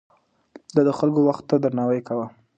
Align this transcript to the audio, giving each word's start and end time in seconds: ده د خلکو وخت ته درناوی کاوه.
ده 0.75 0.81
د 0.87 0.91
خلکو 0.99 1.19
وخت 1.29 1.43
ته 1.49 1.55
درناوی 1.63 2.01
کاوه. 2.07 2.27